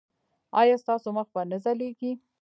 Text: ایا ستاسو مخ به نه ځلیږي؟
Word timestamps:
ایا 0.61 0.75
ستاسو 0.83 1.09
مخ 1.17 1.27
به 1.33 1.41
نه 1.51 1.57
ځلیږي؟ 1.63 2.11